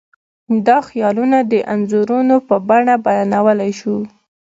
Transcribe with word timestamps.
دا 0.67 0.77
خیالونه 0.89 1.37
د 1.51 1.53
انځورونو 1.73 2.35
په 2.47 2.55
بڼه 2.67 2.95
بیانولی 3.05 3.71
شو. 3.79 3.97